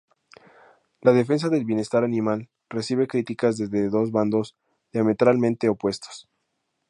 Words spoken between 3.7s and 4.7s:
dos bandos